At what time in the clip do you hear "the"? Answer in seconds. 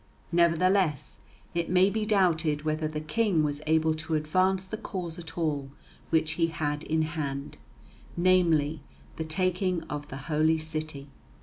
2.87-2.99, 4.65-4.75, 9.17-9.23, 10.07-10.17